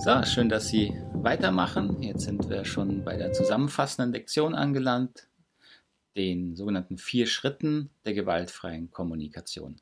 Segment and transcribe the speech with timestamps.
[0.00, 2.00] So, schön, dass Sie weitermachen.
[2.00, 5.26] Jetzt sind wir schon bei der zusammenfassenden Lektion angelangt,
[6.16, 9.80] den sogenannten vier Schritten der gewaltfreien Kommunikation.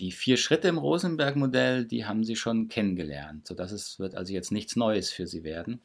[0.00, 4.50] Die vier Schritte im Rosenberg-Modell, die haben Sie schon kennengelernt, sodass es wird also jetzt
[4.50, 5.80] nichts Neues für Sie werden.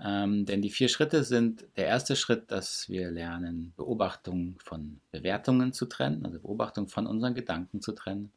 [0.00, 5.72] Ähm, denn die vier Schritte sind der erste Schritt, dass wir lernen, Beobachtung von Bewertungen
[5.72, 8.30] zu trennen, also Beobachtung von unseren Gedanken zu trennen.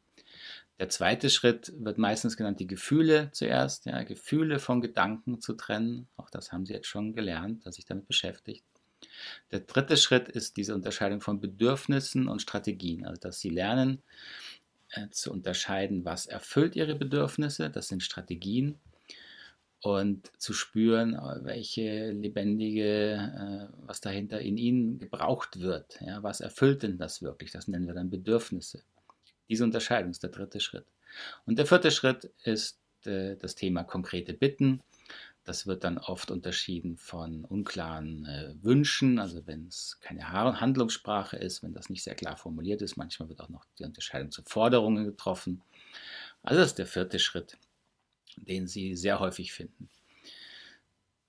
[0.80, 6.08] Der zweite Schritt wird meistens genannt, die Gefühle zuerst, ja, Gefühle von Gedanken zu trennen.
[6.16, 8.64] Auch das haben Sie jetzt schon gelernt, dass sich damit beschäftigt.
[9.52, 14.02] Der dritte Schritt ist diese Unterscheidung von Bedürfnissen und Strategien, also dass Sie lernen
[14.90, 18.80] äh, zu unterscheiden, was erfüllt Ihre Bedürfnisse, das sind Strategien,
[19.84, 26.00] und zu spüren, welche lebendige, äh, was dahinter in Ihnen gebraucht wird.
[26.00, 27.50] Ja, was erfüllt denn das wirklich?
[27.52, 28.82] Das nennen wir dann Bedürfnisse.
[29.48, 30.86] Diese Unterscheidung ist der dritte Schritt.
[31.46, 34.82] Und der vierte Schritt ist äh, das Thema konkrete Bitten.
[35.44, 41.62] Das wird dann oft unterschieden von unklaren äh, Wünschen, also wenn es keine Handlungssprache ist,
[41.62, 42.96] wenn das nicht sehr klar formuliert ist.
[42.96, 45.62] Manchmal wird auch noch die Unterscheidung zu Forderungen getroffen.
[46.42, 47.58] Also das ist der vierte Schritt,
[48.36, 49.90] den Sie sehr häufig finden.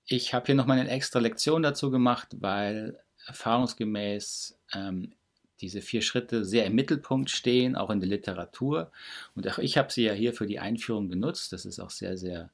[0.06, 5.15] Ich habe hier noch mal eine extra Lektion dazu gemacht, weil erfahrungsgemäß ähm,
[5.60, 8.92] diese vier Schritte sehr im Mittelpunkt stehen, auch in der Literatur.
[9.34, 11.52] Und auch ich habe sie ja hier für die Einführung genutzt.
[11.52, 12.50] Das ist auch sehr, sehr,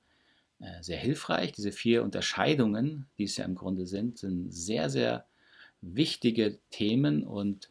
[0.61, 1.53] äh, sehr hilfreich.
[1.53, 5.27] Diese vier Unterscheidungen, die es ja im Grunde sind, sind sehr, sehr
[5.80, 7.70] wichtige Themen und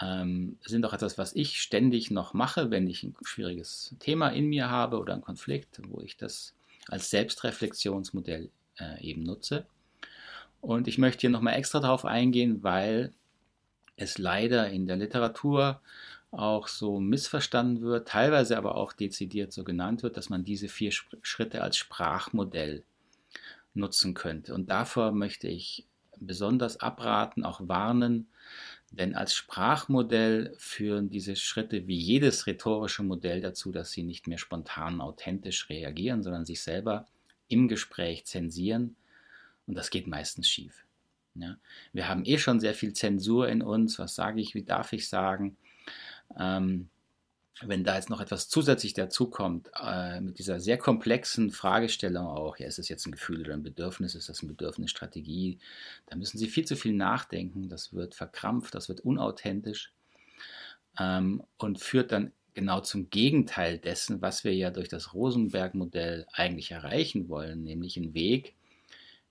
[0.00, 4.46] ähm, sind auch etwas, was ich ständig noch mache, wenn ich ein schwieriges Thema in
[4.46, 6.54] mir habe oder einen Konflikt, wo ich das
[6.88, 9.66] als Selbstreflexionsmodell äh, eben nutze.
[10.60, 13.12] Und ich möchte hier nochmal extra darauf eingehen, weil
[13.98, 15.80] es leider in der Literatur
[16.30, 20.92] auch so missverstanden wird, teilweise aber auch dezidiert so genannt wird, dass man diese vier
[20.92, 22.84] Schritte als Sprachmodell
[23.74, 24.54] nutzen könnte.
[24.54, 25.86] Und davor möchte ich
[26.20, 28.28] besonders abraten, auch warnen,
[28.90, 34.38] denn als Sprachmodell führen diese Schritte wie jedes rhetorische Modell dazu, dass sie nicht mehr
[34.38, 37.06] spontan authentisch reagieren, sondern sich selber
[37.48, 38.96] im Gespräch zensieren.
[39.66, 40.87] Und das geht meistens schief.
[41.40, 41.56] Ja.
[41.92, 43.98] Wir haben eh schon sehr viel Zensur in uns.
[43.98, 45.56] Was sage ich, wie darf ich sagen?
[46.38, 46.88] Ähm,
[47.62, 52.66] wenn da jetzt noch etwas zusätzlich dazukommt, äh, mit dieser sehr komplexen Fragestellung auch, ja,
[52.66, 55.58] ist es jetzt ein Gefühl oder ein Bedürfnis, ist das eine Bedürfnisstrategie,
[56.06, 59.92] da müssen Sie viel zu viel nachdenken, das wird verkrampft, das wird unauthentisch
[61.00, 66.70] ähm, und führt dann genau zum Gegenteil dessen, was wir ja durch das Rosenberg-Modell eigentlich
[66.70, 68.54] erreichen wollen, nämlich einen Weg,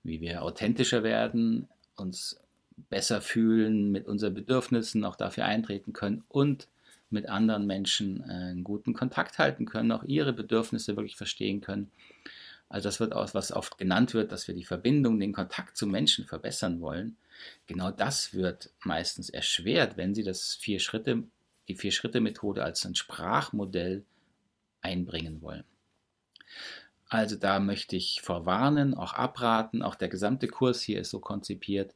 [0.03, 2.37] wie wir authentischer werden, uns
[2.89, 6.67] besser fühlen, mit unseren Bedürfnissen auch dafür eintreten können und
[7.09, 11.91] mit anderen Menschen äh, einen guten Kontakt halten können, auch ihre Bedürfnisse wirklich verstehen können.
[12.69, 15.87] Also das wird auch, was oft genannt wird, dass wir die Verbindung, den Kontakt zu
[15.87, 17.15] Menschen verbessern wollen.
[17.65, 21.23] Genau das wird meistens erschwert, wenn Sie das vier Schritte,
[21.69, 24.03] die Vier-Schritte-Methode als ein Sprachmodell
[24.81, 25.63] einbringen wollen.
[27.09, 31.95] Also da möchte ich vorwarnen, auch abraten, auch der gesamte Kurs hier ist so konzipiert,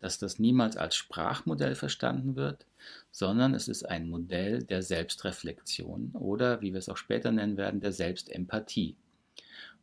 [0.00, 2.66] dass das niemals als Sprachmodell verstanden wird,
[3.10, 7.80] sondern es ist ein Modell der Selbstreflexion oder, wie wir es auch später nennen werden,
[7.80, 8.96] der Selbstempathie,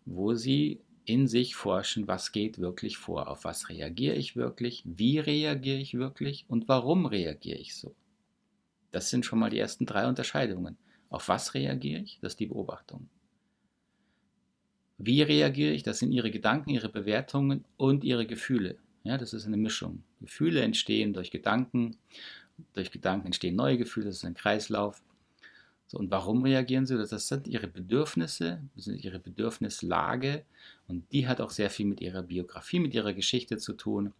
[0.06, 5.18] wo Sie in sich forschen, was geht wirklich vor, auf was reagiere ich wirklich, wie
[5.18, 7.96] reagiere ich wirklich und warum reagiere ich so.
[8.92, 10.78] Das sind schon mal die ersten drei Unterscheidungen.
[11.10, 12.20] Auf was reagiere ich?
[12.22, 13.10] Das ist die Beobachtung.
[15.02, 15.84] Wie reagiere ich?
[15.84, 18.76] Das sind ihre Gedanken, ihre Bewertungen und ihre Gefühle.
[19.06, 20.04] Ja, das ist eine Mischung.
[20.20, 21.96] Gefühle entstehen durch Gedanken,
[22.74, 25.02] durch Gedanken entstehen neue Gefühle, das ist ein Kreislauf.
[25.88, 26.98] So, und warum reagieren sie?
[26.98, 30.44] Das sind ihre Bedürfnisse, das sind ihre Bedürfnislage
[30.90, 34.14] und die hat auch sehr viel mit ihrer Biografie, mit ihrer Geschichte zu tun.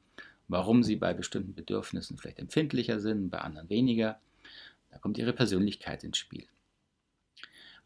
[0.48, 4.20] Warum sie bei bestimmten Bedürfnissen vielleicht empfindlicher sind, bei anderen weniger.
[4.92, 6.48] Da kommt ihre Persönlichkeit ins Spiel.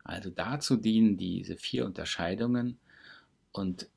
[0.03, 2.77] Also dazu dienen diese vier Unterscheidungen
[3.51, 3.87] und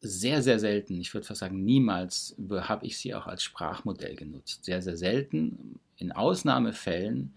[0.00, 4.64] sehr, sehr selten, ich würde fast sagen niemals, habe ich sie auch als Sprachmodell genutzt.
[4.64, 5.78] Sehr, sehr selten.
[5.96, 7.34] In Ausnahmefällen,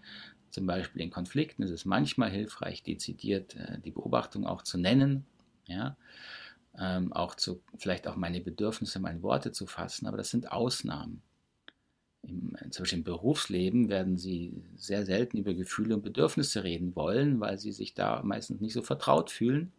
[0.50, 5.26] zum Beispiel in Konflikten, ist es manchmal hilfreich, dezidiert äh, die Beobachtung auch zu nennen.
[5.66, 5.96] Ja?
[6.78, 11.22] Ähm, auch zu, vielleicht auch meine Bedürfnisse, meine Worte zu fassen, aber das sind Ausnahmen.
[12.28, 17.58] Im, Beispiel im Berufsleben werden sie sehr selten über Gefühle und Bedürfnisse reden wollen, weil
[17.58, 19.72] sie sich da meistens nicht so vertraut fühlen.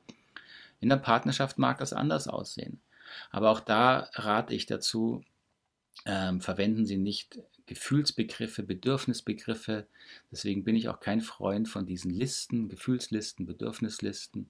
[0.80, 2.80] In der Partnerschaft mag das anders aussehen.
[3.32, 5.24] Aber auch da rate ich dazu,
[6.06, 9.88] ähm, verwenden Sie nicht Gefühlsbegriffe, Bedürfnisbegriffe.
[10.32, 14.50] Deswegen bin ich auch kein Freund von diesen Listen, Gefühlslisten, Bedürfnislisten.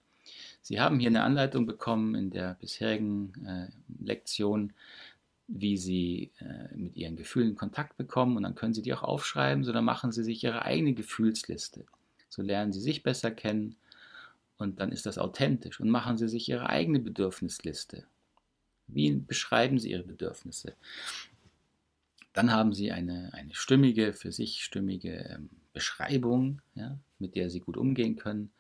[0.62, 3.68] Sie haben hier eine Anleitung bekommen in der bisherigen äh,
[4.04, 4.74] Lektion,
[5.48, 9.64] wie Sie äh, mit Ihren Gefühlen Kontakt bekommen und dann können Sie die auch aufschreiben,
[9.64, 11.86] so dann machen Sie sich Ihre eigene Gefühlsliste.
[12.30, 13.76] So lernen Sie sich besser kennen
[14.58, 18.06] und dann ist das authentisch und machen Sie sich Ihre eigene Bedürfnisliste.
[18.88, 20.76] Wie beschreiben Sie Ihre Bedürfnisse?
[22.34, 27.62] Dann haben Sie eine, eine stimmige, für sich stimmige ähm, Beschreibung, ja, mit der Sie
[27.62, 28.52] gut umgehen können.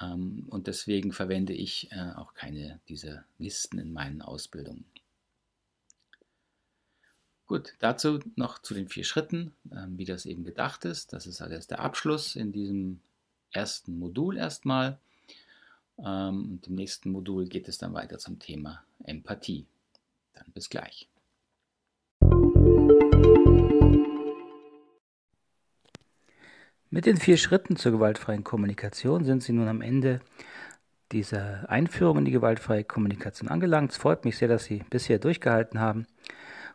[0.00, 4.84] Ähm, und deswegen verwende ich äh, auch keine dieser Listen in meinen Ausbildungen.
[7.52, 11.12] Gut, dazu noch zu den vier Schritten, ähm, wie das eben gedacht ist.
[11.12, 13.00] Das ist alles der Abschluss in diesem
[13.50, 14.98] ersten Modul erstmal.
[15.98, 19.66] Ähm, und im nächsten Modul geht es dann weiter zum Thema Empathie.
[20.32, 21.10] Dann bis gleich.
[26.88, 30.22] Mit den vier Schritten zur gewaltfreien Kommunikation sind Sie nun am Ende
[31.12, 33.90] dieser Einführung in die gewaltfreie Kommunikation angelangt.
[33.90, 36.06] Es freut mich sehr, dass Sie bisher durchgehalten haben.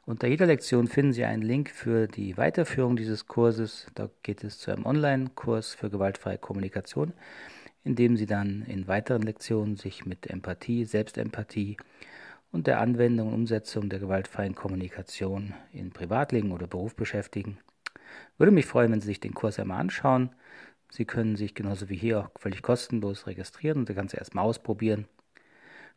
[0.07, 3.87] Unter jeder Lektion finden Sie einen Link für die Weiterführung dieses Kurses.
[3.93, 7.11] Da geht es zu einem Online-Kurs für gewaltfreie Kommunikation,
[7.83, 11.75] in dem Sie dann in weiteren Lektionen sich mit Empathie, Selbstempathie
[12.53, 17.57] und der Anwendung und Umsetzung der gewaltfreien Kommunikation in Privatleben oder Beruf beschäftigen.
[18.37, 20.29] Würde mich freuen, wenn Sie sich den Kurs einmal anschauen.
[20.89, 25.05] Sie können sich genauso wie hier auch völlig kostenlos registrieren und das Ganze erstmal ausprobieren.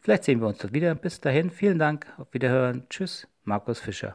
[0.01, 0.97] Vielleicht sehen wir uns dort wieder.
[0.97, 2.87] Bis dahin, vielen Dank, auf Wiederhören.
[2.91, 4.15] Tschüss, Markus Fischer.